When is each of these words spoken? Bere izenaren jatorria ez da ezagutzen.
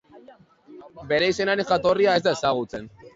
Bere 1.11 1.27
izenaren 1.33 1.67
jatorria 1.73 2.17
ez 2.21 2.25
da 2.29 2.33
ezagutzen. 2.39 2.89